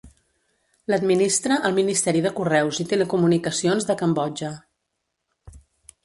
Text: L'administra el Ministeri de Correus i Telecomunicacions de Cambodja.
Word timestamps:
L'administra 0.91 1.57
el 1.67 1.75
Ministeri 1.79 2.23
de 2.25 2.31
Correus 2.39 2.79
i 2.83 2.85
Telecomunicacions 2.93 3.85
de 3.91 3.97
Cambodja. 4.01 4.49